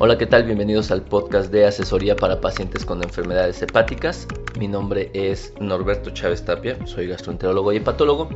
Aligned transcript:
Hola, 0.00 0.16
¿qué 0.16 0.26
tal? 0.26 0.44
Bienvenidos 0.44 0.92
al 0.92 1.02
podcast 1.02 1.50
de 1.50 1.66
asesoría 1.66 2.14
para 2.14 2.40
pacientes 2.40 2.84
con 2.84 3.02
enfermedades 3.02 3.60
hepáticas. 3.60 4.28
Mi 4.56 4.68
nombre 4.68 5.10
es 5.12 5.52
Norberto 5.58 6.10
Chávez 6.10 6.44
Tapia, 6.44 6.78
soy 6.86 7.08
gastroenterólogo 7.08 7.72
y 7.72 7.78
hepatólogo. 7.78 8.28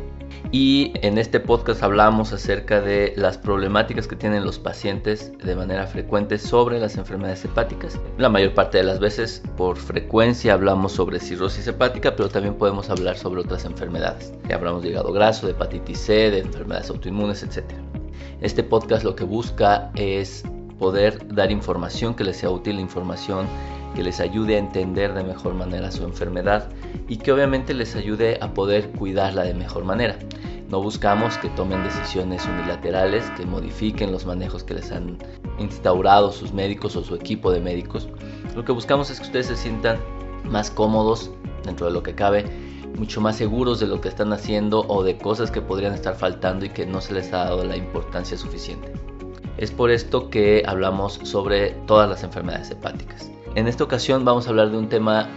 Y 0.55 0.93
en 0.97 1.17
este 1.17 1.41
podcast 1.41 1.83
hablamos 1.83 2.35
acerca 2.35 2.83
de 2.83 3.15
las 3.17 3.39
problemáticas 3.39 4.07
que 4.07 4.17
tienen 4.17 4.45
los 4.45 4.59
pacientes 4.59 5.33
de 5.39 5.57
manera 5.57 5.87
frecuente 5.87 6.39
sobre 6.39 6.79
las 6.79 6.99
enfermedades 6.99 7.43
hepáticas. 7.47 7.99
La 8.19 8.29
mayor 8.29 8.53
parte 8.53 8.77
de 8.77 8.85
las 8.85 9.01
veces, 9.01 9.43
por 9.57 9.79
frecuencia, 9.79 10.53
hablamos 10.53 10.93
sobre 10.93 11.21
cirrosis 11.21 11.67
hepática, 11.67 12.15
pero 12.17 12.29
también 12.29 12.57
podemos 12.57 12.91
hablar 12.91 13.17
sobre 13.17 13.41
otras 13.41 13.65
enfermedades. 13.65 14.35
Ya 14.47 14.57
hablamos 14.57 14.83
de 14.83 14.91
hígado 14.91 15.11
graso, 15.15 15.47
de 15.47 15.53
hepatitis 15.53 15.99
C, 15.99 16.31
de 16.31 16.41
enfermedades 16.41 16.91
autoinmunes, 16.91 17.43
etc. 17.43 17.65
Este 18.43 18.63
podcast 18.63 19.05
lo 19.05 19.17
que 19.17 19.25
busca 19.25 19.91
es 19.95 20.45
poder 20.79 21.35
dar 21.35 21.51
información 21.51 22.15
que 22.15 22.25
les 22.25 22.37
sea 22.37 22.51
útil, 22.51 22.79
información 22.79 23.47
que 23.95 24.03
les 24.03 24.21
ayude 24.21 24.57
a 24.57 24.59
entender 24.59 25.15
de 25.15 25.25
mejor 25.25 25.55
manera 25.55 25.91
su 25.91 26.05
enfermedad 26.05 26.69
y 27.09 27.17
que 27.19 27.33
obviamente 27.33 27.75
les 27.75 27.95
ayude 27.97 28.39
a 28.41 28.55
poder 28.55 28.91
cuidarla 28.91 29.45
de 29.45 29.55
mejor 29.55 29.85
manera. 29.85 30.17
No 30.69 30.83
buscamos 30.83 31.37
que 31.37 31.51
tomen 31.51 31.85
decisiones 31.85 32.47
unilaterales, 32.47 33.31
que 33.37 33.45
modifiquen 33.45 34.11
los 34.11 34.25
manejos 34.25 34.65
que 34.65 34.73
les 34.75 34.91
han 34.91 35.19
instaurado 35.59 36.33
sus 36.33 36.53
médicos 36.53 36.97
o 36.97 37.05
su 37.05 37.15
equipo 37.15 37.51
de 37.51 37.61
médicos. 37.61 38.09
Lo 38.57 38.65
que 38.65 38.73
buscamos 38.73 39.11
es 39.11 39.19
que 39.21 39.27
ustedes 39.27 39.49
se 39.49 39.57
sientan 39.57 39.99
más 40.45 40.71
cómodos 40.71 41.31
dentro 41.65 41.87
de 41.87 41.93
lo 41.93 42.03
que 42.03 42.15
cabe, 42.15 42.47
mucho 42.97 43.21
más 43.21 43.37
seguros 43.37 43.81
de 43.81 43.87
lo 43.87 44.01
que 44.01 44.09
están 44.09 44.33
haciendo 44.33 44.87
o 44.89 45.03
de 45.03 45.19
cosas 45.19 45.51
que 45.51 45.61
podrían 45.61 45.93
estar 45.93 46.15
faltando 46.15 46.65
y 46.65 46.71
que 46.71 46.87
no 46.87 47.01
se 47.01 47.15
les 47.15 47.33
ha 47.33 47.45
dado 47.45 47.65
la 47.65 47.77
importancia 47.77 48.37
suficiente. 48.39 48.93
Es 49.59 49.71
por 49.71 49.91
esto 49.91 50.31
que 50.31 50.63
hablamos 50.67 51.21
sobre 51.23 51.73
todas 51.87 52.09
las 52.09 52.23
enfermedades 52.23 52.71
hepáticas. 52.71 53.31
En 53.55 53.69
esta 53.69 53.85
ocasión 53.85 54.25
vamos 54.25 54.47
a 54.47 54.51
hablar 54.51 54.71
de 54.71 54.79
un 54.79 54.89
tema 54.89 55.29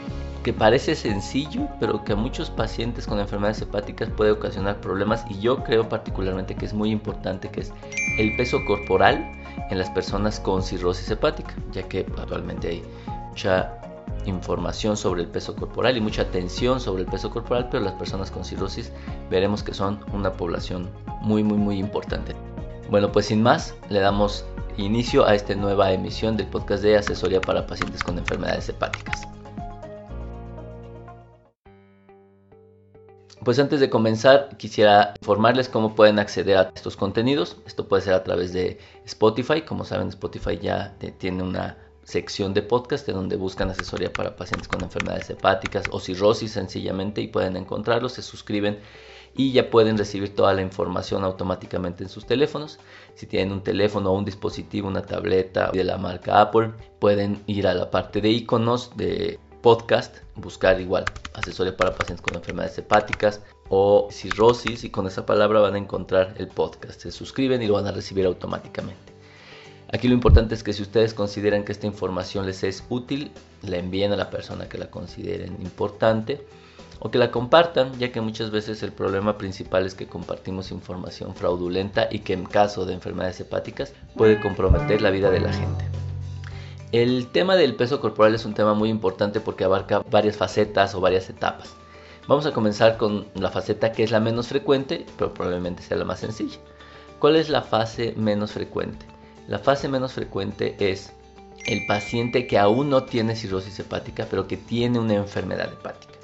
que 0.44 0.54
parece 0.54 0.96
sencillo, 0.96 1.68
pero 1.80 2.04
que 2.04 2.14
a 2.14 2.16
muchos 2.16 2.50
pacientes 2.50 3.08
con 3.08 3.20
enfermedades 3.20 3.62
hepáticas 3.62 4.10
puede 4.10 4.32
ocasionar 4.32 4.80
problemas 4.80 5.26
y 5.30 5.40
yo 5.40 5.64
creo 5.64 5.90
particularmente 5.90 6.56
que 6.56 6.66
es 6.66 6.74
muy 6.74 6.92
importante, 6.92 7.50
que 7.50 7.62
es 7.62 7.74
el 8.20 8.36
peso 8.38 8.64
corporal 8.66 9.28
en 9.70 9.78
las 9.80 9.90
personas 9.90 10.40
con 10.40 10.62
cirrosis 10.62 11.10
hepática, 11.10 11.56
ya 11.72 11.84
que 11.84 12.06
actualmente 12.18 12.70
hay 12.70 12.84
mucha 13.30 13.74
información 14.26 14.96
sobre 14.96 15.24
el 15.24 15.28
peso 15.28 15.56
corporal 15.56 15.98
y 15.98 16.02
mucha 16.02 16.22
atención 16.22 16.80
sobre 16.80 17.04
el 17.04 17.10
peso 17.10 17.32
corporal, 17.32 17.68
pero 17.70 17.84
las 17.84 17.94
personas 17.94 18.32
con 18.32 18.46
cirrosis 18.46 18.92
veremos 19.30 19.64
que 19.64 19.74
son 19.74 20.00
una 20.14 20.32
población 20.32 20.90
muy 21.22 21.44
muy 21.44 21.58
muy 21.58 21.80
importante. 21.80 22.34
Bueno, 22.90 23.12
pues 23.12 23.26
sin 23.26 23.42
más, 23.42 23.74
le 23.90 24.00
damos 24.00 24.46
inicio 24.78 25.26
a 25.26 25.36
esta 25.36 25.56
nueva 25.56 25.92
emisión 25.92 26.38
del 26.38 26.48
podcast 26.48 26.84
de 26.84 26.98
asesoría 26.98 27.42
para 27.42 27.66
pacientes 27.66 28.04
con 28.04 28.18
enfermedades 28.18 28.70
hepáticas. 28.70 29.22
Pues 33.44 33.60
antes 33.60 33.80
de 33.80 33.92
comenzar, 33.92 34.58
quisiera 34.58 35.14
informarles 35.22 35.70
cómo 35.70 35.94
pueden 35.94 36.18
acceder 36.18 36.58
a 36.58 36.72
estos 36.74 36.98
contenidos. 36.98 37.58
Esto 37.68 37.88
puede 37.88 38.02
ser 38.02 38.16
a 38.16 38.24
través 38.24 38.54
de 38.54 38.80
Spotify. 39.06 39.62
Como 39.62 39.86
saben, 39.86 40.08
Spotify 40.08 40.58
ya 40.58 40.98
tiene 41.20 41.44
una 41.44 41.78
sección 42.06 42.54
de 42.54 42.62
podcast 42.62 43.08
en 43.10 43.16
donde 43.16 43.36
buscan 43.36 43.70
asesoría 43.70 44.12
para 44.12 44.36
pacientes 44.36 44.68
con 44.68 44.82
enfermedades 44.82 45.30
hepáticas 45.30 45.86
o 45.92 46.00
cirrosis 46.00 46.52
sencillamente 46.52 47.22
y 47.22 47.28
pueden 47.28 47.58
encontrarlos, 47.58 48.14
se 48.14 48.22
suscriben 48.22 48.80
y 49.36 49.52
ya 49.52 49.70
pueden 49.70 49.98
recibir 49.98 50.34
toda 50.34 50.54
la 50.54 50.62
información 50.62 51.24
automáticamente 51.24 52.04
en 52.04 52.10
sus 52.10 52.26
teléfonos. 52.26 52.80
Si 53.16 53.26
tienen 53.26 53.52
un 53.52 53.64
teléfono 53.64 54.12
o 54.12 54.18
un 54.18 54.26
dispositivo, 54.26 54.88
una 54.88 55.02
tableta 55.02 55.72
de 55.72 55.84
la 55.84 55.98
marca 55.98 56.42
Apple, 56.42 56.72
pueden 57.00 57.44
ir 57.46 57.68
a 57.68 57.74
la 57.74 57.92
parte 57.92 58.22
de 58.22 58.30
iconos 58.30 58.96
de 58.96 59.40
podcast, 59.62 60.18
buscar 60.36 60.80
igual 60.80 61.06
asesoría 61.34 61.76
para 61.76 61.96
pacientes 61.96 62.22
con 62.22 62.36
enfermedades 62.36 62.78
hepáticas 62.78 63.42
o 63.68 64.08
cirrosis 64.12 64.84
y 64.84 64.90
con 64.90 65.08
esa 65.08 65.26
palabra 65.26 65.60
van 65.60 65.76
a 65.76 65.80
encontrar 65.80 66.36
el 66.38 66.48
podcast. 66.48 67.02
Se 67.02 67.12
suscriben 67.12 67.62
y 67.62 67.68
lo 67.68 67.74
van 67.74 67.88
a 67.88 67.92
recibir 67.92 68.26
automáticamente. 68.26 69.14
Aquí 69.92 70.08
lo 70.08 70.14
importante 70.14 70.56
es 70.56 70.64
que 70.64 70.74
si 70.74 70.82
ustedes 70.82 71.14
consideran 71.14 71.64
que 71.64 71.72
esta 71.72 71.88
información 71.88 72.46
les 72.46 72.64
es 72.64 72.84
útil, 72.90 73.32
la 73.64 73.78
envíen 73.78 74.12
a 74.12 74.16
la 74.16 74.30
persona 74.30 74.68
que 74.70 74.78
la 74.78 74.90
consideren 74.90 75.58
importante 75.62 76.46
o 77.00 77.12
que 77.12 77.18
la 77.18 77.32
compartan, 77.32 77.98
ya 78.00 78.12
que 78.12 78.22
muchas 78.22 78.52
veces 78.52 78.82
el 78.84 78.92
problema 78.92 79.38
principal 79.38 79.86
es 79.86 79.96
que 79.96 80.08
compartimos 80.08 80.72
información 80.72 81.36
fraudulenta 81.36 82.08
y 82.10 82.20
que 82.20 82.34
en 82.34 82.46
caso 82.46 82.86
de 82.86 82.94
enfermedades 82.94 83.40
hepáticas 83.40 83.94
puede 84.16 84.40
comprometer 84.40 85.02
la 85.02 85.12
vida 85.12 85.32
de 85.32 85.42
la 85.42 85.54
gente. 85.54 85.86
El 86.92 87.28
tema 87.28 87.56
del 87.56 87.76
peso 87.76 88.00
corporal 88.00 88.36
es 88.36 88.46
un 88.46 88.54
tema 88.54 88.74
muy 88.74 88.90
importante 88.90 89.42
porque 89.42 89.66
abarca 89.66 90.04
varias 90.10 90.38
facetas 90.38 90.96
o 90.96 91.02
varias 91.02 91.30
etapas. 91.30 91.74
Vamos 92.28 92.46
a 92.46 92.54
comenzar 92.54 92.98
con 92.98 93.28
la 93.36 93.52
faceta 93.52 93.92
que 93.92 94.04
es 94.04 94.12
la 94.12 94.20
menos 94.20 94.48
frecuente, 94.48 95.06
pero 95.18 95.34
probablemente 95.34 95.84
sea 95.84 95.98
la 95.98 96.06
más 96.06 96.22
sencilla. 96.22 96.58
¿Cuál 97.20 97.36
es 97.36 97.50
la 97.50 97.62
fase 97.62 98.14
menos 98.18 98.54
frecuente? 98.54 99.06
La 99.48 99.60
fase 99.60 99.88
menos 99.90 100.14
frecuente 100.14 100.76
es 100.80 101.14
el 101.66 101.86
paciente 101.86 102.48
que 102.48 102.58
aún 102.58 102.90
no 102.90 103.04
tiene 103.04 103.36
cirrosis 103.36 103.80
hepática, 103.80 104.28
pero 104.30 104.48
que 104.48 104.58
tiene 104.58 104.98
una 104.98 105.16
enfermedad 105.16 105.72
hepática 105.72 106.15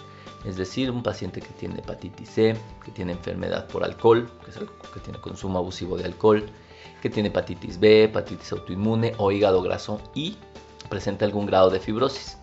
es 0.45 0.57
decir, 0.57 0.89
un 0.89 1.03
paciente 1.03 1.39
que 1.39 1.53
tiene 1.53 1.79
hepatitis 1.79 2.29
C, 2.29 2.55
que 2.83 2.91
tiene 2.91 3.11
enfermedad 3.11 3.67
por 3.67 3.83
alcohol, 3.83 4.29
que, 4.93 4.99
tiene 4.99 5.19
consumo 5.19 5.59
abusivo 5.59 5.97
de 5.97 6.05
alcohol, 6.05 6.45
que 7.01 7.09
tiene 7.09 7.29
hepatitis 7.29 7.79
B, 7.79 8.05
hepatitis 8.05 8.51
autoinmune 8.51 9.13
o 9.17 9.31
hígado 9.31 9.61
graso 9.61 10.01
y 10.15 10.37
presenta 10.89 11.25
algún 11.25 11.45
grado 11.45 11.69
de 11.69 11.79
fibrosis. 11.79 12.37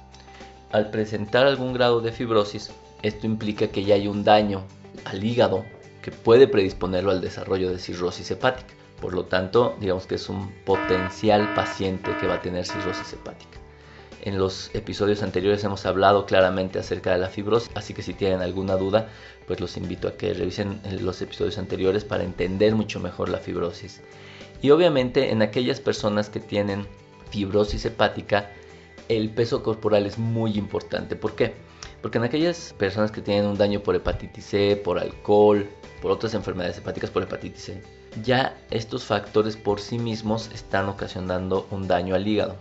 Al 0.70 0.90
presentar 0.90 1.46
algún 1.46 1.72
grado 1.72 2.00
de 2.00 2.12
fibrosis, 2.12 2.70
esto 3.02 3.26
implica 3.26 3.68
que 3.68 3.84
ya 3.84 3.94
hay 3.94 4.06
un 4.06 4.22
daño 4.22 4.64
al 5.04 5.24
hígado 5.24 5.64
que 6.02 6.12
puede 6.12 6.46
predisponerlo 6.46 7.10
al 7.10 7.20
desarrollo 7.20 7.70
de 7.70 7.78
cirrosis 7.78 8.30
hepática. 8.30 8.74
Por 9.00 9.14
lo 9.14 9.24
tanto, 9.26 9.76
digamos 9.80 10.06
que 10.06 10.16
es 10.16 10.28
un 10.28 10.52
potencial 10.64 11.54
paciente 11.54 12.16
que 12.20 12.26
va 12.26 12.34
a 12.34 12.42
tener 12.42 12.64
cirrosis 12.64 13.12
hepática. 13.12 13.58
En 14.22 14.36
los 14.36 14.74
episodios 14.74 15.22
anteriores 15.22 15.62
hemos 15.62 15.86
hablado 15.86 16.26
claramente 16.26 16.78
acerca 16.78 17.12
de 17.12 17.18
la 17.18 17.28
fibrosis, 17.28 17.70
así 17.74 17.94
que 17.94 18.02
si 18.02 18.14
tienen 18.14 18.40
alguna 18.40 18.76
duda, 18.76 19.08
pues 19.46 19.60
los 19.60 19.76
invito 19.76 20.08
a 20.08 20.16
que 20.16 20.34
revisen 20.34 20.80
los 21.00 21.22
episodios 21.22 21.56
anteriores 21.58 22.04
para 22.04 22.24
entender 22.24 22.74
mucho 22.74 22.98
mejor 22.98 23.28
la 23.28 23.38
fibrosis. 23.38 24.00
Y 24.60 24.70
obviamente 24.70 25.30
en 25.30 25.42
aquellas 25.42 25.80
personas 25.80 26.30
que 26.30 26.40
tienen 26.40 26.86
fibrosis 27.30 27.84
hepática, 27.84 28.50
el 29.08 29.30
peso 29.30 29.62
corporal 29.62 30.04
es 30.04 30.18
muy 30.18 30.58
importante. 30.58 31.14
¿Por 31.14 31.36
qué? 31.36 31.54
Porque 32.02 32.18
en 32.18 32.24
aquellas 32.24 32.74
personas 32.76 33.12
que 33.12 33.22
tienen 33.22 33.46
un 33.46 33.56
daño 33.56 33.80
por 33.80 33.94
hepatitis 33.94 34.44
C, 34.44 34.76
por 34.76 34.98
alcohol, 34.98 35.68
por 36.02 36.10
otras 36.10 36.34
enfermedades 36.34 36.78
hepáticas 36.78 37.10
por 37.10 37.22
hepatitis 37.22 37.62
C, 37.62 37.82
ya 38.24 38.58
estos 38.70 39.04
factores 39.04 39.56
por 39.56 39.80
sí 39.80 39.98
mismos 39.98 40.50
están 40.52 40.88
ocasionando 40.88 41.68
un 41.70 41.86
daño 41.86 42.14
al 42.14 42.26
hígado 42.26 42.56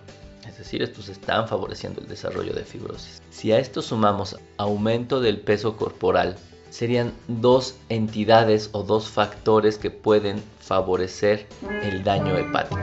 es 0.47 0.57
decir, 0.57 0.81
estos 0.81 1.09
están 1.09 1.47
favoreciendo 1.47 2.01
el 2.01 2.07
desarrollo 2.07 2.53
de 2.53 2.63
fibrosis. 2.63 3.21
Si 3.29 3.51
a 3.51 3.59
esto 3.59 3.81
sumamos 3.81 4.37
aumento 4.57 5.19
del 5.19 5.39
peso 5.39 5.75
corporal, 5.75 6.37
serían 6.69 7.13
dos 7.27 7.75
entidades 7.89 8.69
o 8.71 8.83
dos 8.83 9.09
factores 9.09 9.77
que 9.77 9.91
pueden 9.91 10.41
favorecer 10.59 11.47
el 11.83 12.03
daño 12.03 12.37
hepático. 12.37 12.81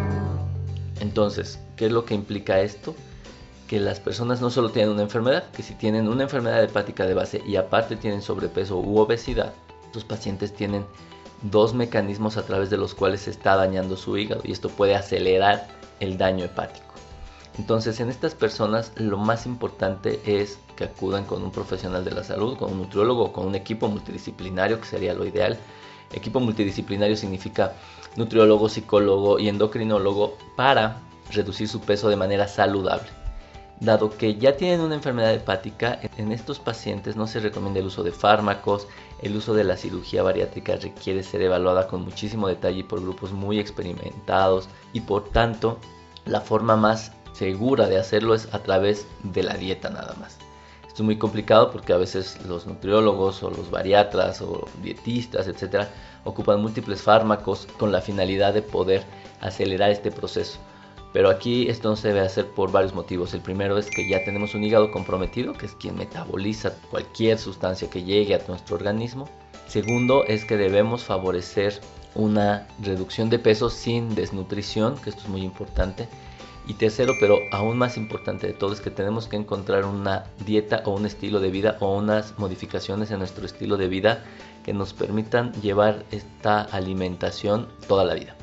Entonces, 1.00 1.58
¿qué 1.76 1.86
es 1.86 1.92
lo 1.92 2.04
que 2.04 2.14
implica 2.14 2.60
esto? 2.60 2.94
Que 3.68 3.80
las 3.80 4.00
personas 4.00 4.40
no 4.40 4.50
solo 4.50 4.70
tienen 4.70 4.92
una 4.92 5.02
enfermedad, 5.02 5.50
que 5.50 5.62
si 5.62 5.74
tienen 5.74 6.08
una 6.08 6.24
enfermedad 6.24 6.62
hepática 6.62 7.06
de 7.06 7.14
base 7.14 7.42
y 7.46 7.56
aparte 7.56 7.96
tienen 7.96 8.22
sobrepeso 8.22 8.78
u 8.78 8.98
obesidad, 8.98 9.52
los 9.94 10.04
pacientes 10.04 10.54
tienen 10.54 10.84
dos 11.42 11.74
mecanismos 11.74 12.36
a 12.36 12.44
través 12.44 12.70
de 12.70 12.76
los 12.76 12.94
cuales 12.94 13.22
se 13.22 13.30
está 13.30 13.56
dañando 13.56 13.96
su 13.96 14.16
hígado 14.16 14.42
y 14.44 14.52
esto 14.52 14.70
puede 14.70 14.94
acelerar 14.94 15.68
el 16.00 16.16
daño 16.16 16.44
hepático. 16.44 16.93
Entonces 17.58 18.00
en 18.00 18.10
estas 18.10 18.34
personas 18.34 18.92
lo 18.96 19.16
más 19.16 19.46
importante 19.46 20.20
es 20.26 20.58
que 20.76 20.84
acudan 20.84 21.24
con 21.24 21.42
un 21.42 21.52
profesional 21.52 22.04
de 22.04 22.10
la 22.10 22.24
salud, 22.24 22.56
con 22.56 22.72
un 22.72 22.78
nutriólogo, 22.78 23.32
con 23.32 23.46
un 23.46 23.54
equipo 23.54 23.88
multidisciplinario, 23.88 24.80
que 24.80 24.86
sería 24.86 25.14
lo 25.14 25.24
ideal. 25.24 25.56
Equipo 26.12 26.40
multidisciplinario 26.40 27.16
significa 27.16 27.74
nutriólogo, 28.16 28.68
psicólogo 28.68 29.38
y 29.38 29.48
endocrinólogo 29.48 30.36
para 30.56 31.00
reducir 31.32 31.68
su 31.68 31.80
peso 31.80 32.08
de 32.08 32.16
manera 32.16 32.48
saludable. 32.48 33.08
Dado 33.80 34.10
que 34.10 34.36
ya 34.36 34.56
tienen 34.56 34.80
una 34.80 34.94
enfermedad 34.94 35.34
hepática, 35.34 36.00
en 36.16 36.32
estos 36.32 36.58
pacientes 36.58 37.16
no 37.16 37.26
se 37.26 37.40
recomienda 37.40 37.80
el 37.80 37.86
uso 37.86 38.02
de 38.02 38.12
fármacos, 38.12 38.86
el 39.20 39.36
uso 39.36 39.52
de 39.54 39.64
la 39.64 39.76
cirugía 39.76 40.22
bariátrica 40.22 40.76
requiere 40.76 41.22
ser 41.22 41.42
evaluada 41.42 41.88
con 41.88 42.02
muchísimo 42.02 42.46
detalle 42.46 42.84
por 42.84 43.00
grupos 43.00 43.32
muy 43.32 43.58
experimentados 43.58 44.68
y 44.92 45.00
por 45.00 45.28
tanto 45.30 45.78
la 46.24 46.40
forma 46.40 46.76
más 46.76 47.12
segura 47.34 47.88
de 47.88 47.98
hacerlo 47.98 48.34
es 48.34 48.48
a 48.54 48.62
través 48.62 49.06
de 49.22 49.42
la 49.42 49.54
dieta 49.54 49.90
nada 49.90 50.14
más. 50.18 50.38
Esto 50.86 51.02
es 51.02 51.06
muy 51.06 51.18
complicado 51.18 51.72
porque 51.72 51.92
a 51.92 51.96
veces 51.96 52.38
los 52.46 52.66
nutriólogos 52.66 53.42
o 53.42 53.50
los 53.50 53.70
bariatras 53.70 54.40
o 54.40 54.68
dietistas, 54.80 55.48
etcétera, 55.48 55.90
ocupan 56.22 56.62
múltiples 56.62 57.02
fármacos 57.02 57.66
con 57.78 57.90
la 57.90 58.00
finalidad 58.00 58.54
de 58.54 58.62
poder 58.62 59.02
acelerar 59.40 59.90
este 59.90 60.12
proceso. 60.12 60.58
Pero 61.12 61.30
aquí 61.30 61.68
esto 61.68 61.90
no 61.90 61.96
se 61.96 62.08
debe 62.08 62.20
hacer 62.20 62.46
por 62.46 62.72
varios 62.72 62.94
motivos. 62.94 63.34
El 63.34 63.40
primero 63.40 63.78
es 63.78 63.90
que 63.90 64.08
ya 64.08 64.24
tenemos 64.24 64.54
un 64.54 64.64
hígado 64.64 64.90
comprometido, 64.90 65.52
que 65.52 65.66
es 65.66 65.74
quien 65.74 65.96
metaboliza 65.96 66.74
cualquier 66.90 67.38
sustancia 67.38 67.90
que 67.90 68.02
llegue 68.02 68.34
a 68.34 68.42
nuestro 68.48 68.76
organismo. 68.76 69.28
Segundo 69.68 70.24
es 70.24 70.44
que 70.44 70.56
debemos 70.56 71.04
favorecer 71.04 71.80
una 72.14 72.66
reducción 72.80 73.30
de 73.30 73.38
peso 73.38 73.70
sin 73.70 74.14
desnutrición, 74.14 74.96
que 74.98 75.10
esto 75.10 75.22
es 75.22 75.28
muy 75.28 75.42
importante. 75.42 76.08
Y 76.66 76.74
tercero, 76.74 77.14
pero 77.20 77.40
aún 77.50 77.76
más 77.76 77.96
importante 77.96 78.46
de 78.46 78.54
todo, 78.54 78.72
es 78.72 78.80
que 78.80 78.90
tenemos 78.90 79.28
que 79.28 79.36
encontrar 79.36 79.84
una 79.84 80.24
dieta 80.46 80.82
o 80.86 80.92
un 80.92 81.04
estilo 81.04 81.40
de 81.40 81.50
vida 81.50 81.76
o 81.80 81.94
unas 81.94 82.38
modificaciones 82.38 83.10
en 83.10 83.18
nuestro 83.18 83.44
estilo 83.44 83.76
de 83.76 83.88
vida 83.88 84.24
que 84.64 84.72
nos 84.72 84.94
permitan 84.94 85.52
llevar 85.60 86.04
esta 86.10 86.62
alimentación 86.62 87.68
toda 87.86 88.04
la 88.04 88.14
vida. 88.14 88.34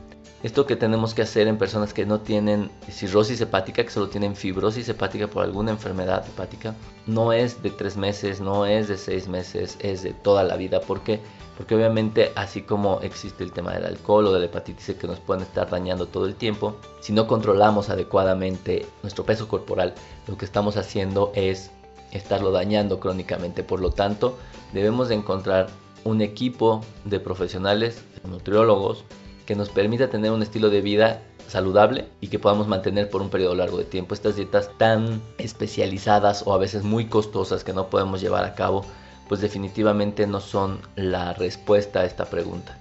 Esto 0.44 0.66
que 0.66 0.76
tenemos 0.76 1.14
que 1.14 1.22
hacer 1.22 1.48
en 1.48 1.58
personas 1.58 1.94
que 1.94 2.06
no 2.06 2.20
tienen 2.20 2.72
cirrosis 2.90 3.40
hepática, 3.42 3.84
que 3.84 3.92
solo 3.92 4.10
tienen 4.10 4.36
fibrosis 4.36 4.90
hepática 4.90 5.28
por 5.28 5.44
alguna 5.44 5.70
enfermedad 5.70 6.26
hepática, 6.28 6.74
no 7.06 7.32
es 7.32 7.62
de 7.62 7.70
tres 7.70 7.96
meses, 7.96 8.42
no 8.42 8.66
es 8.66 8.88
de 8.88 8.98
seis 8.98 9.28
meses, 9.28 9.78
es 9.82 10.02
de 10.02 10.14
toda 10.14 10.44
la 10.44 10.58
vida. 10.58 10.82
¿Por 10.82 11.02
qué? 11.02 11.20
Porque 11.62 11.76
obviamente 11.76 12.32
así 12.34 12.64
como 12.64 13.02
existe 13.02 13.44
el 13.44 13.52
tema 13.52 13.72
del 13.74 13.86
alcohol 13.86 14.26
o 14.26 14.34
de 14.34 14.40
la 14.40 14.46
hepatitis 14.48 14.96
que 14.96 15.06
nos 15.06 15.20
pueden 15.20 15.44
estar 15.44 15.70
dañando 15.70 16.08
todo 16.08 16.26
el 16.26 16.34
tiempo, 16.34 16.76
si 17.02 17.14
no 17.14 17.28
controlamos 17.28 17.92
adecuadamente 17.92 18.88
nuestro 19.04 19.26
peso 19.28 19.48
corporal, 19.48 19.94
lo 20.28 20.40
que 20.40 20.46
estamos 20.46 20.76
haciendo 20.76 21.32
es 21.36 21.70
estarlo 22.12 22.52
dañando 22.52 23.00
crónicamente. 23.00 23.62
Por 23.62 23.80
lo 23.80 23.92
tanto, 23.92 24.40
debemos 24.74 25.10
de 25.10 25.14
encontrar 25.14 25.68
un 26.04 26.24
equipo 26.24 26.82
de 27.06 27.20
profesionales, 27.20 28.04
nutriólogos, 28.28 29.04
que 29.46 29.54
nos 29.56 29.70
permita 29.70 30.10
tener 30.10 30.32
un 30.32 30.42
estilo 30.42 30.72
de 30.72 30.82
vida 30.82 31.22
saludable 31.48 32.08
y 32.22 32.30
que 32.30 32.40
podamos 32.40 32.68
mantener 32.68 33.08
por 33.12 33.22
un 33.22 33.30
periodo 33.30 33.54
largo 33.54 33.78
de 33.78 33.86
tiempo. 33.86 34.16
Estas 34.16 34.36
dietas 34.36 34.72
tan 34.80 35.22
especializadas 35.38 36.42
o 36.48 36.56
a 36.56 36.58
veces 36.58 36.82
muy 36.82 37.06
costosas 37.06 37.64
que 37.64 37.72
no 37.72 37.86
podemos 37.92 38.20
llevar 38.20 38.46
a 38.46 38.56
cabo 38.56 38.84
pues 39.32 39.40
definitivamente 39.40 40.28
no 40.28 40.42
son 40.42 40.82
la 40.98 41.32
respuesta 41.32 42.02
a 42.02 42.06
esta 42.06 42.26
pregunta. 42.26 42.78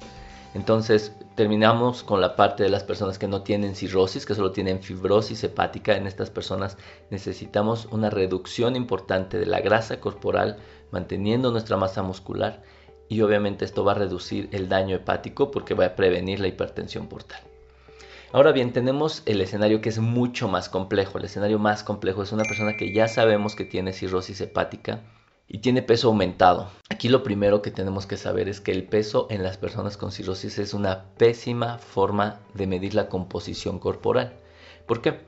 Entonces 0.52 1.14
terminamos 1.36 2.02
con 2.02 2.20
la 2.20 2.34
parte 2.34 2.64
de 2.64 2.68
las 2.68 2.82
personas 2.82 3.20
que 3.20 3.28
no 3.28 3.42
tienen 3.42 3.76
cirrosis, 3.76 4.26
que 4.26 4.34
solo 4.34 4.50
tienen 4.50 4.82
fibrosis 4.82 5.44
hepática. 5.44 5.96
En 5.96 6.08
estas 6.08 6.28
personas 6.28 6.76
necesitamos 7.08 7.86
una 7.92 8.10
reducción 8.10 8.74
importante 8.74 9.38
de 9.38 9.46
la 9.46 9.60
grasa 9.60 10.00
corporal, 10.00 10.56
manteniendo 10.90 11.52
nuestra 11.52 11.76
masa 11.76 12.02
muscular 12.02 12.64
y 13.08 13.20
obviamente 13.20 13.64
esto 13.64 13.84
va 13.84 13.92
a 13.92 13.98
reducir 14.02 14.48
el 14.50 14.68
daño 14.68 14.96
hepático 14.96 15.52
porque 15.52 15.74
va 15.74 15.86
a 15.86 15.94
prevenir 15.94 16.40
la 16.40 16.48
hipertensión 16.48 17.06
portal. 17.06 17.42
Ahora 18.32 18.50
bien, 18.50 18.72
tenemos 18.72 19.22
el 19.24 19.40
escenario 19.40 19.80
que 19.80 19.90
es 19.90 20.00
mucho 20.00 20.48
más 20.48 20.68
complejo. 20.68 21.18
El 21.18 21.26
escenario 21.26 21.60
más 21.60 21.84
complejo 21.84 22.24
es 22.24 22.32
una 22.32 22.42
persona 22.42 22.76
que 22.76 22.92
ya 22.92 23.06
sabemos 23.06 23.54
que 23.54 23.64
tiene 23.64 23.92
cirrosis 23.92 24.40
hepática 24.40 25.04
y 25.52 25.58
tiene 25.58 25.82
peso 25.82 26.06
aumentado. 26.06 26.70
Aquí 26.90 27.08
lo 27.08 27.24
primero 27.24 27.60
que 27.60 27.72
tenemos 27.72 28.06
que 28.06 28.16
saber 28.16 28.48
es 28.48 28.60
que 28.60 28.70
el 28.70 28.84
peso 28.84 29.26
en 29.30 29.42
las 29.42 29.56
personas 29.56 29.96
con 29.96 30.12
cirrosis 30.12 30.60
es 30.60 30.74
una 30.74 31.06
pésima 31.18 31.78
forma 31.78 32.38
de 32.54 32.68
medir 32.68 32.94
la 32.94 33.08
composición 33.08 33.80
corporal. 33.80 34.32
¿Por 34.86 35.02
qué? 35.02 35.18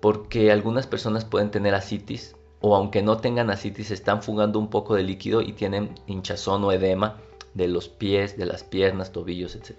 Porque 0.00 0.52
algunas 0.52 0.86
personas 0.86 1.24
pueden 1.24 1.50
tener 1.50 1.74
asitis 1.74 2.36
o 2.60 2.76
aunque 2.76 3.02
no 3.02 3.16
tengan 3.16 3.50
asitis 3.50 3.90
están 3.90 4.22
fugando 4.22 4.60
un 4.60 4.70
poco 4.70 4.94
de 4.94 5.02
líquido 5.02 5.42
y 5.42 5.52
tienen 5.52 5.96
hinchazón 6.06 6.62
o 6.62 6.70
edema 6.70 7.16
de 7.54 7.66
los 7.66 7.88
pies, 7.88 8.38
de 8.38 8.46
las 8.46 8.62
piernas, 8.62 9.10
tobillos, 9.10 9.56
etc. 9.56 9.74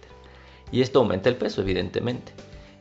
Y 0.70 0.82
esto 0.82 1.00
aumenta 1.00 1.30
el 1.30 1.38
peso, 1.38 1.62
evidentemente. 1.62 2.34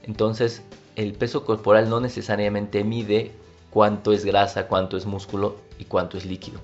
Entonces, 0.03 0.63
el 0.97 1.13
peso 1.13 1.45
corporal 1.45 1.89
no 1.89 2.01
necesariamente 2.01 2.83
mide 2.83 3.31
cuánto 3.71 4.13
es 4.13 4.25
grasa, 4.25 4.67
cuánto 4.67 4.97
es 4.97 5.07
músculo 5.07 5.57
y 5.79 5.85
cuánto 5.85 6.19
es 6.19 6.27
líquido. 6.27 6.59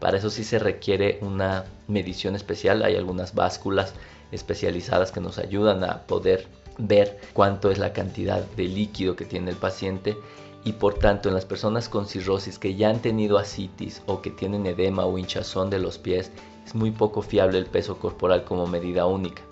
Para 0.00 0.18
eso 0.18 0.30
sí 0.30 0.44
se 0.44 0.58
requiere 0.58 1.18
una 1.22 1.64
medición 1.88 2.36
especial. 2.36 2.82
Hay 2.84 2.96
algunas 2.96 3.34
básculas 3.34 3.94
especializadas 4.32 5.12
que 5.12 5.20
nos 5.20 5.38
ayudan 5.38 5.84
a 5.84 6.02
poder 6.02 6.46
ver 6.78 7.18
cuánto 7.32 7.70
es 7.70 7.78
la 7.78 7.92
cantidad 7.92 8.42
de 8.56 8.64
líquido 8.64 9.16
que 9.16 9.24
tiene 9.24 9.50
el 9.50 9.56
paciente 9.56 10.16
y 10.64 10.72
por 10.72 10.94
tanto 10.94 11.28
en 11.28 11.34
las 11.34 11.46
personas 11.46 11.88
con 11.88 12.06
cirrosis 12.06 12.58
que 12.58 12.74
ya 12.74 12.90
han 12.90 13.00
tenido 13.00 13.38
asitis 13.38 14.02
o 14.06 14.20
que 14.20 14.30
tienen 14.30 14.66
edema 14.66 15.06
o 15.06 15.16
hinchazón 15.16 15.70
de 15.70 15.78
los 15.78 15.96
pies 15.96 16.30
es 16.66 16.74
muy 16.74 16.90
poco 16.90 17.22
fiable 17.22 17.58
el 17.58 17.66
peso 17.66 17.98
corporal 17.98 18.44
como 18.44 18.66
medida 18.66 19.06
única. 19.06 19.42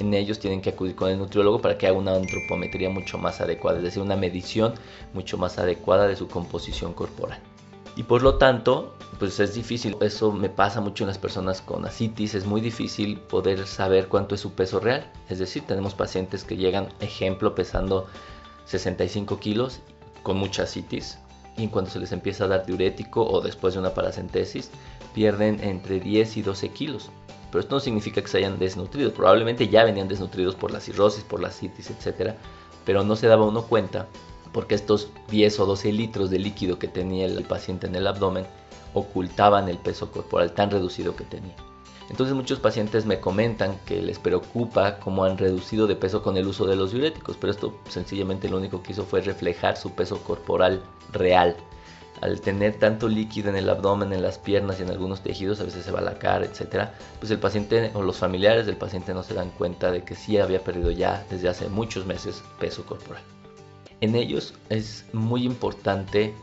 En 0.00 0.14
ellos 0.14 0.40
tienen 0.40 0.62
que 0.62 0.70
acudir 0.70 0.96
con 0.96 1.10
el 1.10 1.18
nutriólogo 1.18 1.60
para 1.60 1.76
que 1.76 1.86
haga 1.86 1.98
una 1.98 2.14
antropometría 2.14 2.88
mucho 2.88 3.18
más 3.18 3.40
adecuada, 3.40 3.78
es 3.78 3.84
decir, 3.84 4.02
una 4.02 4.16
medición 4.16 4.74
mucho 5.12 5.36
más 5.36 5.58
adecuada 5.58 6.08
de 6.08 6.16
su 6.16 6.26
composición 6.26 6.94
corporal 6.94 7.38
y 7.96 8.04
por 8.04 8.22
lo 8.22 8.36
tanto 8.36 8.94
pues 9.18 9.38
es 9.38 9.54
difícil, 9.54 9.96
eso 10.00 10.32
me 10.32 10.48
pasa 10.48 10.80
mucho 10.80 11.04
en 11.04 11.08
las 11.08 11.18
personas 11.18 11.60
con 11.60 11.84
asitis, 11.86 12.34
es 12.34 12.44
muy 12.44 12.60
difícil 12.60 13.18
poder 13.18 13.66
saber 13.66 14.08
cuánto 14.08 14.34
es 14.34 14.40
su 14.40 14.54
peso 14.54 14.80
real, 14.80 15.12
es 15.28 15.38
decir, 15.38 15.62
tenemos 15.64 15.94
pacientes 15.94 16.42
que 16.42 16.56
llegan, 16.56 16.88
ejemplo, 16.98 17.54
pesando 17.54 18.06
65 18.64 19.38
kilos 19.38 19.80
con 20.22 20.38
mucha 20.38 20.64
asitis 20.64 21.18
y 21.56 21.68
cuando 21.68 21.90
se 21.90 22.00
les 22.00 22.12
empieza 22.12 22.44
a 22.44 22.48
dar 22.48 22.66
diurético 22.66 23.24
o 23.24 23.40
después 23.40 23.74
de 23.74 23.80
una 23.80 23.94
paracentesis 23.94 24.70
pierden 25.14 25.62
entre 25.62 26.00
10 26.00 26.38
y 26.38 26.42
12 26.42 26.68
kilos. 26.70 27.10
Pero 27.50 27.60
esto 27.60 27.76
no 27.76 27.80
significa 27.80 28.22
que 28.22 28.28
se 28.28 28.38
hayan 28.38 28.58
desnutrido, 28.58 29.12
probablemente 29.12 29.68
ya 29.68 29.84
venían 29.84 30.08
desnutridos 30.08 30.54
por 30.54 30.70
la 30.70 30.80
cirrosis, 30.80 31.22
por 31.22 31.40
la 31.40 31.48
asitis, 31.48 31.90
etc. 31.90 32.32
Pero 32.86 33.04
no 33.04 33.14
se 33.14 33.26
daba 33.26 33.44
uno 33.44 33.64
cuenta 33.64 34.08
porque 34.52 34.74
estos 34.74 35.08
10 35.30 35.60
o 35.60 35.66
12 35.66 35.92
litros 35.92 36.30
de 36.30 36.38
líquido 36.38 36.78
que 36.78 36.88
tenía 36.88 37.26
el 37.26 37.44
paciente 37.44 37.86
en 37.86 37.94
el 37.94 38.06
abdomen 38.06 38.46
ocultaban 38.94 39.68
el 39.68 39.78
peso 39.78 40.10
corporal 40.10 40.52
tan 40.52 40.70
reducido 40.70 41.16
que 41.16 41.24
tenía. 41.24 41.54
Entonces 42.10 42.34
muchos 42.34 42.58
pacientes 42.58 43.06
me 43.06 43.20
comentan 43.20 43.78
que 43.86 44.02
les 44.02 44.18
preocupa 44.18 44.98
cómo 44.98 45.24
han 45.24 45.38
reducido 45.38 45.86
de 45.86 45.96
peso 45.96 46.22
con 46.22 46.36
el 46.36 46.46
uso 46.46 46.66
de 46.66 46.76
los 46.76 46.92
diuréticos, 46.92 47.36
pero 47.40 47.52
esto 47.52 47.78
sencillamente 47.88 48.50
lo 48.50 48.58
único 48.58 48.82
que 48.82 48.92
hizo 48.92 49.04
fue 49.04 49.22
reflejar 49.22 49.76
su 49.76 49.92
peso 49.92 50.22
corporal 50.22 50.82
real. 51.12 51.56
Al 52.20 52.40
tener 52.40 52.78
tanto 52.78 53.08
líquido 53.08 53.48
en 53.48 53.56
el 53.56 53.68
abdomen, 53.68 54.12
en 54.12 54.22
las 54.22 54.38
piernas 54.38 54.78
y 54.78 54.82
en 54.82 54.90
algunos 54.90 55.22
tejidos, 55.22 55.60
a 55.60 55.64
veces 55.64 55.84
se 55.84 55.90
va 55.90 56.00
a 56.00 56.02
la 56.02 56.18
cara, 56.18 56.44
etc., 56.44 56.90
pues 57.18 57.32
el 57.32 57.38
paciente 57.38 57.90
o 57.94 58.02
los 58.02 58.18
familiares 58.18 58.66
del 58.66 58.76
paciente 58.76 59.14
no 59.14 59.22
se 59.22 59.34
dan 59.34 59.50
cuenta 59.50 59.90
de 59.90 60.04
que 60.04 60.14
sí 60.14 60.38
había 60.38 60.62
perdido 60.62 60.90
ya 60.90 61.24
desde 61.30 61.48
hace 61.48 61.68
muchos 61.68 62.06
meses 62.06 62.44
peso 62.60 62.84
corporal. 62.84 63.22
En 64.02 64.16
ellos 64.16 64.52
es 64.68 65.04
muy 65.12 65.44
importante 65.44 66.34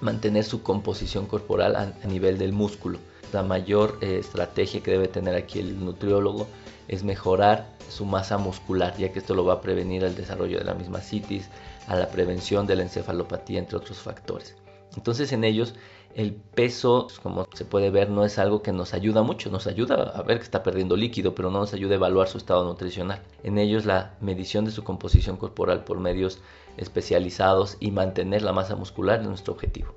mantener 0.00 0.44
su 0.44 0.62
composición 0.62 1.26
corporal 1.26 1.74
a, 1.74 2.06
nivel 2.06 2.38
del 2.38 2.52
músculo. 2.52 3.00
La 3.32 3.42
mayor 3.42 3.98
eh, 4.00 4.18
estrategia 4.20 4.84
que 4.84 4.92
debe 4.92 5.08
tener 5.08 5.34
aquí 5.34 5.58
el 5.58 5.84
nutriólogo 5.84 6.46
es 6.86 7.02
mejorar 7.02 7.66
su 7.88 8.04
masa 8.04 8.38
muscular, 8.38 8.96
ya 8.96 9.10
que 9.10 9.18
esto 9.18 9.34
lo 9.34 9.44
va 9.44 9.54
a 9.54 9.60
prevenir 9.60 10.04
el 10.04 10.14
desarrollo 10.14 10.60
de 10.60 10.64
la 10.64 10.74
misma 10.74 11.00
citis, 11.00 11.48
a 11.88 11.96
la 11.96 12.08
prevención 12.08 12.68
de 12.68 12.76
la 12.76 12.84
encefalopatía, 12.84 13.58
entre 13.58 13.78
otros 13.78 13.98
factores. 13.98 14.54
Entonces 14.96 15.32
en 15.32 15.42
ellos 15.42 15.74
el 16.18 16.34
peso, 16.34 17.06
como 17.22 17.46
se 17.54 17.64
puede 17.64 17.90
ver, 17.90 18.10
no 18.10 18.24
es 18.24 18.40
algo 18.40 18.60
que 18.60 18.72
nos 18.72 18.92
ayuda 18.92 19.22
mucho, 19.22 19.50
nos 19.50 19.68
ayuda 19.68 20.12
a 20.16 20.22
ver 20.22 20.38
que 20.38 20.42
está 20.42 20.64
perdiendo 20.64 20.96
líquido, 20.96 21.32
pero 21.36 21.48
no 21.48 21.60
nos 21.60 21.74
ayuda 21.74 21.92
a 21.92 21.94
evaluar 21.94 22.26
su 22.26 22.38
estado 22.38 22.64
nutricional. 22.64 23.22
En 23.44 23.56
ellos 23.56 23.86
la 23.86 24.16
medición 24.20 24.64
de 24.64 24.72
su 24.72 24.82
composición 24.82 25.36
corporal 25.36 25.84
por 25.84 26.00
medios 26.00 26.40
especializados 26.76 27.76
y 27.78 27.92
mantener 27.92 28.42
la 28.42 28.52
masa 28.52 28.74
muscular 28.74 29.20
es 29.20 29.28
nuestro 29.28 29.54
objetivo. 29.54 29.94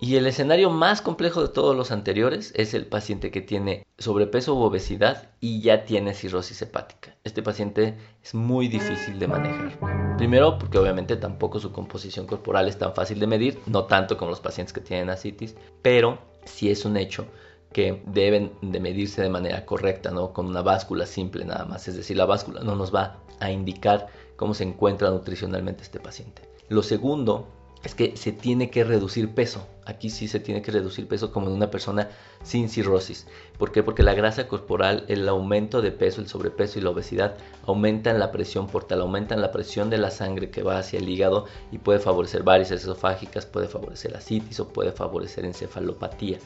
Y 0.00 0.14
el 0.14 0.28
escenario 0.28 0.70
más 0.70 1.02
complejo 1.02 1.42
de 1.42 1.48
todos 1.48 1.74
los 1.74 1.90
anteriores 1.90 2.52
es 2.54 2.72
el 2.72 2.86
paciente 2.86 3.32
que 3.32 3.40
tiene 3.40 3.84
sobrepeso 3.98 4.54
u 4.54 4.62
obesidad 4.62 5.30
y 5.40 5.60
ya 5.60 5.84
tiene 5.84 6.14
cirrosis 6.14 6.62
hepática. 6.62 7.16
Este 7.24 7.42
paciente 7.42 7.96
es 8.22 8.32
muy 8.32 8.68
difícil 8.68 9.18
de 9.18 9.26
manejar. 9.26 10.16
Primero 10.16 10.56
porque 10.56 10.78
obviamente 10.78 11.16
tampoco 11.16 11.58
su 11.58 11.72
composición 11.72 12.26
corporal 12.26 12.68
es 12.68 12.78
tan 12.78 12.94
fácil 12.94 13.18
de 13.18 13.26
medir, 13.26 13.58
no 13.66 13.86
tanto 13.86 14.16
como 14.16 14.30
los 14.30 14.40
pacientes 14.40 14.72
que 14.72 14.80
tienen 14.80 15.10
asitis, 15.10 15.56
pero 15.82 16.18
sí 16.44 16.70
es 16.70 16.84
un 16.84 16.96
hecho 16.96 17.26
que 17.72 18.00
deben 18.06 18.52
de 18.62 18.78
medirse 18.78 19.20
de 19.20 19.28
manera 19.28 19.66
correcta, 19.66 20.12
¿no? 20.12 20.32
Con 20.32 20.46
una 20.46 20.62
báscula 20.62 21.06
simple 21.06 21.44
nada 21.44 21.64
más. 21.64 21.88
Es 21.88 21.96
decir, 21.96 22.16
la 22.16 22.24
báscula 22.24 22.60
no 22.60 22.76
nos 22.76 22.94
va 22.94 23.18
a 23.40 23.50
indicar 23.50 24.06
cómo 24.36 24.54
se 24.54 24.62
encuentra 24.62 25.10
nutricionalmente 25.10 25.82
este 25.82 25.98
paciente. 25.98 26.42
Lo 26.68 26.84
segundo 26.84 27.48
es 27.84 27.94
que 27.94 28.16
se 28.16 28.32
tiene 28.32 28.70
que 28.70 28.84
reducir 28.84 29.34
peso. 29.34 29.66
aquí 29.84 30.10
sí 30.10 30.28
se 30.28 30.40
tiene 30.40 30.60
que 30.60 30.70
reducir 30.70 31.08
peso 31.08 31.32
como 31.32 31.46
en 31.46 31.54
una 31.54 31.70
persona 31.70 32.10
sin 32.42 32.68
cirrosis. 32.68 33.26
¿Por 33.56 33.72
qué? 33.72 33.82
Porque 33.82 34.02
la 34.02 34.12
grasa 34.14 34.46
corporal, 34.46 35.04
el 35.08 35.26
aumento 35.28 35.80
de 35.80 35.92
peso, 35.92 36.20
el 36.20 36.28
sobrepeso 36.28 36.78
y 36.78 36.82
la 36.82 36.90
obesidad 36.90 37.36
aumentan 37.66 38.18
la 38.18 38.30
presión 38.30 38.66
portal, 38.66 39.00
aumentan 39.00 39.40
la 39.40 39.50
presión 39.50 39.88
de 39.88 39.98
la 39.98 40.10
sangre 40.10 40.50
que 40.50 40.62
va 40.62 40.78
hacia 40.78 40.98
el 40.98 41.08
hígado 41.08 41.46
y 41.72 41.78
puede 41.78 42.00
favorecer 42.00 42.42
varices 42.42 42.82
esofágicas, 42.82 43.46
puede 43.46 43.68
favorecer 43.68 44.14
ascitis 44.14 44.60
o 44.60 44.68
puede 44.68 44.92
favorecer 44.92 45.44
encefalopatía. 45.46 46.38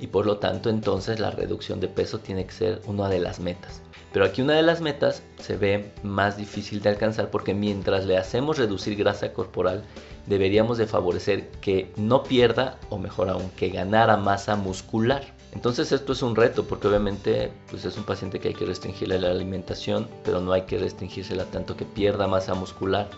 Y 0.00 0.08
por 0.08 0.26
lo 0.26 0.38
tanto 0.38 0.70
entonces 0.70 1.20
la 1.20 1.30
reducción 1.30 1.80
de 1.80 1.88
peso 1.88 2.18
tiene 2.18 2.46
que 2.46 2.52
ser 2.52 2.80
una 2.86 3.08
de 3.08 3.18
las 3.18 3.40
metas. 3.40 3.82
Pero 4.12 4.24
aquí 4.24 4.42
una 4.42 4.54
de 4.54 4.62
las 4.62 4.80
metas 4.80 5.22
se 5.38 5.56
ve 5.56 5.92
más 6.02 6.36
difícil 6.36 6.80
de 6.80 6.88
alcanzar 6.88 7.30
porque 7.30 7.54
mientras 7.54 8.06
le 8.06 8.16
hacemos 8.16 8.58
reducir 8.58 8.96
grasa 8.96 9.32
corporal, 9.32 9.84
deberíamos 10.26 10.78
de 10.78 10.86
favorecer 10.86 11.48
que 11.60 11.92
no 11.96 12.22
pierda 12.22 12.78
o 12.90 12.98
mejor 12.98 13.28
aún 13.28 13.50
que 13.50 13.68
ganara 13.68 14.16
masa 14.16 14.56
muscular. 14.56 15.22
Entonces 15.52 15.92
esto 15.92 16.12
es 16.12 16.22
un 16.22 16.36
reto 16.36 16.64
porque 16.64 16.88
obviamente 16.88 17.52
pues 17.70 17.84
es 17.84 17.96
un 17.96 18.04
paciente 18.04 18.38
que 18.38 18.48
hay 18.48 18.54
que 18.54 18.66
restringirle 18.66 19.18
la 19.18 19.30
alimentación, 19.30 20.08
pero 20.24 20.40
no 20.40 20.52
hay 20.52 20.62
que 20.62 20.78
restringírsela 20.78 21.44
tanto 21.46 21.76
que 21.76 21.84
pierda 21.84 22.26
masa 22.26 22.54
muscular 22.54 23.08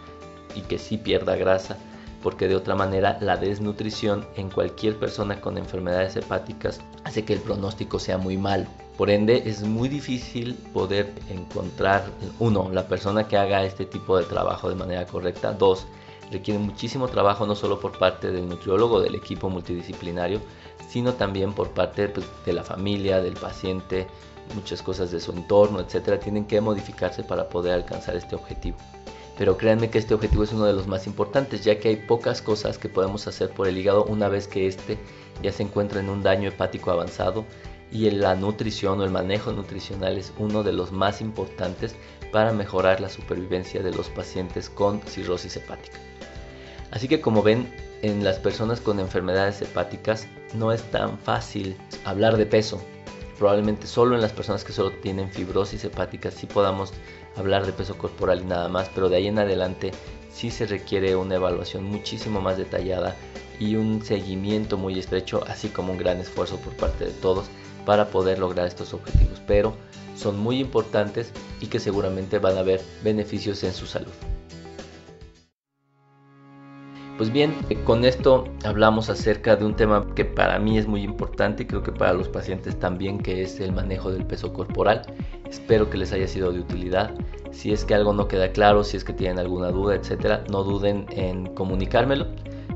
y 0.54 0.62
que 0.62 0.78
sí 0.78 0.96
pierda 0.96 1.36
grasa 1.36 1.76
porque 2.22 2.48
de 2.48 2.56
otra 2.56 2.74
manera 2.74 3.18
la 3.20 3.36
desnutrición 3.36 4.26
en 4.36 4.50
cualquier 4.50 4.98
persona 4.98 5.40
con 5.40 5.58
enfermedades 5.58 6.16
hepáticas 6.16 6.80
hace 7.04 7.24
que 7.24 7.32
el 7.32 7.40
pronóstico 7.40 7.98
sea 7.98 8.18
muy 8.18 8.36
malo. 8.36 8.66
Por 8.96 9.10
ende 9.10 9.42
es 9.46 9.62
muy 9.62 9.88
difícil 9.88 10.54
poder 10.74 11.12
encontrar, 11.30 12.04
uno, 12.38 12.68
la 12.70 12.86
persona 12.86 13.26
que 13.26 13.38
haga 13.38 13.64
este 13.64 13.86
tipo 13.86 14.18
de 14.18 14.24
trabajo 14.24 14.68
de 14.68 14.74
manera 14.74 15.06
correcta, 15.06 15.52
dos, 15.54 15.86
requiere 16.30 16.60
muchísimo 16.60 17.08
trabajo 17.08 17.46
no 17.46 17.54
solo 17.54 17.80
por 17.80 17.98
parte 17.98 18.30
del 18.30 18.48
nutriólogo, 18.48 19.00
del 19.00 19.14
equipo 19.14 19.48
multidisciplinario, 19.48 20.40
sino 20.88 21.14
también 21.14 21.54
por 21.54 21.70
parte 21.70 22.08
pues, 22.08 22.26
de 22.44 22.52
la 22.52 22.62
familia, 22.62 23.22
del 23.22 23.34
paciente, 23.34 24.06
muchas 24.54 24.82
cosas 24.82 25.10
de 25.10 25.20
su 25.20 25.32
entorno, 25.32 25.80
etcétera, 25.80 26.20
tienen 26.20 26.44
que 26.44 26.60
modificarse 26.60 27.22
para 27.22 27.48
poder 27.48 27.72
alcanzar 27.72 28.16
este 28.16 28.36
objetivo 28.36 28.76
pero 29.40 29.56
créanme 29.56 29.88
que 29.88 29.96
este 29.96 30.12
objetivo 30.12 30.44
es 30.44 30.52
uno 30.52 30.66
de 30.66 30.74
los 30.74 30.86
más 30.86 31.06
importantes, 31.06 31.64
ya 31.64 31.78
que 31.78 31.88
hay 31.88 31.96
pocas 31.96 32.42
cosas 32.42 32.76
que 32.76 32.90
podemos 32.90 33.26
hacer 33.26 33.48
por 33.48 33.68
el 33.68 33.78
hígado 33.78 34.04
una 34.04 34.28
vez 34.28 34.46
que 34.46 34.66
éste 34.66 34.98
ya 35.42 35.50
se 35.50 35.62
encuentra 35.62 36.00
en 36.00 36.10
un 36.10 36.22
daño 36.22 36.50
hepático 36.50 36.90
avanzado 36.90 37.46
y 37.90 38.10
la 38.10 38.34
nutrición 38.34 39.00
o 39.00 39.04
el 39.04 39.10
manejo 39.10 39.50
nutricional 39.52 40.18
es 40.18 40.34
uno 40.36 40.62
de 40.62 40.74
los 40.74 40.92
más 40.92 41.22
importantes 41.22 41.94
para 42.32 42.52
mejorar 42.52 43.00
la 43.00 43.08
supervivencia 43.08 43.82
de 43.82 43.94
los 43.94 44.10
pacientes 44.10 44.68
con 44.68 45.00
cirrosis 45.00 45.56
hepática. 45.56 45.96
Así 46.90 47.08
que 47.08 47.22
como 47.22 47.42
ven, 47.42 47.72
en 48.02 48.22
las 48.22 48.38
personas 48.38 48.82
con 48.82 49.00
enfermedades 49.00 49.62
hepáticas 49.62 50.26
no 50.52 50.70
es 50.70 50.82
tan 50.90 51.18
fácil 51.18 51.78
hablar 52.04 52.36
de 52.36 52.44
peso. 52.44 52.78
Probablemente 53.40 53.86
solo 53.86 54.14
en 54.14 54.20
las 54.20 54.34
personas 54.34 54.64
que 54.64 54.74
solo 54.74 54.90
tienen 54.90 55.30
fibrosis 55.30 55.82
hepática 55.82 56.30
sí 56.30 56.46
podamos 56.46 56.92
hablar 57.36 57.64
de 57.64 57.72
peso 57.72 57.96
corporal 57.96 58.42
y 58.42 58.44
nada 58.44 58.68
más, 58.68 58.90
pero 58.94 59.08
de 59.08 59.16
ahí 59.16 59.28
en 59.28 59.38
adelante 59.38 59.92
sí 60.30 60.50
se 60.50 60.66
requiere 60.66 61.16
una 61.16 61.36
evaluación 61.36 61.84
muchísimo 61.84 62.42
más 62.42 62.58
detallada 62.58 63.16
y 63.58 63.76
un 63.76 64.04
seguimiento 64.04 64.76
muy 64.76 64.98
estrecho, 64.98 65.42
así 65.48 65.70
como 65.70 65.92
un 65.92 65.98
gran 65.98 66.20
esfuerzo 66.20 66.58
por 66.58 66.74
parte 66.74 67.06
de 67.06 67.12
todos 67.12 67.46
para 67.86 68.10
poder 68.10 68.38
lograr 68.38 68.66
estos 68.66 68.92
objetivos, 68.92 69.40
pero 69.46 69.72
son 70.14 70.38
muy 70.38 70.60
importantes 70.60 71.32
y 71.62 71.68
que 71.68 71.80
seguramente 71.80 72.38
van 72.40 72.58
a 72.58 72.60
haber 72.60 72.82
beneficios 73.02 73.64
en 73.64 73.72
su 73.72 73.86
salud. 73.86 74.12
Pues 77.20 77.30
bien, 77.30 77.54
con 77.84 78.06
esto 78.06 78.44
hablamos 78.64 79.10
acerca 79.10 79.54
de 79.54 79.66
un 79.66 79.76
tema 79.76 80.06
que 80.14 80.24
para 80.24 80.58
mí 80.58 80.78
es 80.78 80.86
muy 80.86 81.02
importante 81.02 81.64
y 81.64 81.66
creo 81.66 81.82
que 81.82 81.92
para 81.92 82.14
los 82.14 82.30
pacientes 82.30 82.78
también, 82.78 83.18
que 83.18 83.42
es 83.42 83.60
el 83.60 83.72
manejo 83.72 84.10
del 84.10 84.24
peso 84.24 84.54
corporal. 84.54 85.02
Espero 85.46 85.90
que 85.90 85.98
les 85.98 86.14
haya 86.14 86.26
sido 86.26 86.50
de 86.50 86.60
utilidad. 86.60 87.12
Si 87.50 87.72
es 87.72 87.84
que 87.84 87.94
algo 87.94 88.14
no 88.14 88.26
queda 88.26 88.52
claro, 88.52 88.84
si 88.84 88.96
es 88.96 89.04
que 89.04 89.12
tienen 89.12 89.38
alguna 89.38 89.68
duda, 89.68 89.96
etcétera, 89.96 90.44
no 90.50 90.64
duden 90.64 91.04
en 91.10 91.54
comunicármelo. 91.54 92.26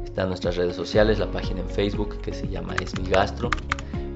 Están 0.04 0.28
nuestras 0.28 0.56
redes 0.56 0.76
sociales, 0.76 1.18
la 1.18 1.30
página 1.30 1.62
en 1.62 1.70
Facebook 1.70 2.20
que 2.20 2.34
se 2.34 2.46
llama 2.46 2.74
Es 2.82 3.00
mi 3.00 3.08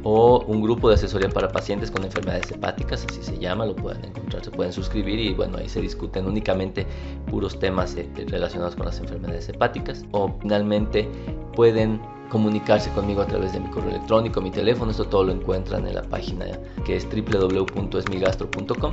o 0.02 0.44
un 0.46 0.62
grupo 0.62 0.88
de 0.88 0.94
asesoría 0.94 1.28
para 1.28 1.48
pacientes 1.48 1.90
con 1.90 2.04
enfermedades 2.04 2.50
hepáticas, 2.50 3.04
así 3.08 3.22
se 3.22 3.38
llama, 3.38 3.66
lo 3.66 3.74
pueden 3.74 4.04
encontrar, 4.04 4.44
se 4.44 4.50
pueden 4.50 4.72
suscribir 4.72 5.18
y 5.18 5.34
bueno, 5.34 5.58
ahí 5.58 5.68
se 5.68 5.80
discuten 5.80 6.26
únicamente 6.26 6.86
puros 7.30 7.58
temas 7.58 7.96
eh, 7.96 8.08
relacionados 8.28 8.76
con 8.76 8.86
las 8.86 8.98
enfermedades 9.00 9.48
hepáticas 9.48 10.04
o 10.12 10.34
finalmente 10.40 11.08
pueden 11.54 12.00
comunicarse 12.30 12.90
conmigo 12.90 13.22
a 13.22 13.26
través 13.26 13.52
de 13.52 13.60
mi 13.60 13.70
correo 13.70 13.90
electrónico, 13.90 14.40
mi 14.40 14.50
teléfono, 14.50 14.90
esto 14.90 15.04
todo 15.04 15.24
lo 15.24 15.32
encuentran 15.32 15.86
en 15.86 15.94
la 15.94 16.02
página 16.02 16.46
que 16.84 16.96
es 16.96 17.06
www.esmigastro.com 17.08 18.92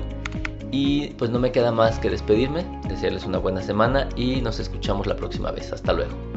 y 0.71 1.07
pues 1.11 1.31
no 1.31 1.39
me 1.39 1.51
queda 1.51 1.71
más 1.71 1.99
que 1.99 2.09
despedirme, 2.09 2.65
desearles 2.87 3.25
una 3.25 3.37
buena 3.37 3.61
semana 3.61 4.09
y 4.15 4.41
nos 4.41 4.59
escuchamos 4.59 5.07
la 5.07 5.15
próxima 5.15 5.51
vez. 5.51 5.71
Hasta 5.71 5.93
luego. 5.93 6.34